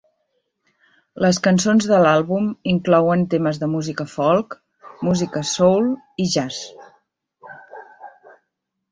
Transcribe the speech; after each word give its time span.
Les 1.23 1.39
cançons 1.47 1.87
de 1.89 1.97
l'àlbum 2.05 2.47
inclouen 2.71 3.25
temes 3.33 3.59
de 3.63 3.69
música 3.73 4.07
folk, 4.13 4.55
música 5.09 5.43
soul 5.51 5.91
i 6.25 6.27
jazz. 6.37 6.63